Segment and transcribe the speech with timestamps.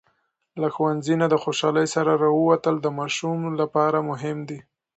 [0.61, 4.59] له ښوونځي نه د خوشالۍ سره راووتل د ماشوم لپاره مهم دی.